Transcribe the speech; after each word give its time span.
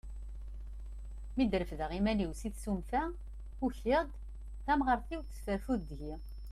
Mi 1.35 1.43
d-refdeɣ 1.51 1.91
iman-iw 1.99 2.31
si 2.39 2.49
tsumta, 2.51 3.03
ukiɣ-d, 3.65 4.11
tamɣart-iw 4.65 5.21
tesfarfud 5.23 5.81
deg-i. 5.89 6.15